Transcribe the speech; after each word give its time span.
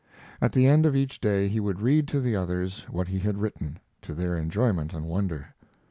At 0.41 0.53
the 0.53 0.65
end 0.65 0.87
of 0.87 0.95
each 0.95 1.21
day 1.21 1.47
he 1.47 1.59
would 1.59 1.79
read 1.79 2.07
to 2.07 2.19
the 2.19 2.35
others 2.35 2.85
what 2.89 3.09
he 3.09 3.19
had 3.19 3.37
written, 3.37 3.77
to 4.01 4.15
their 4.15 4.35
enjoyment 4.35 4.93
and 4.95 5.05
wonder. 5.05 5.53